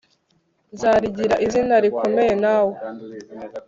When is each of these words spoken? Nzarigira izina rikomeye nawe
Nzarigira 0.73 1.35
izina 1.45 1.75
rikomeye 1.83 2.33
nawe 2.43 2.73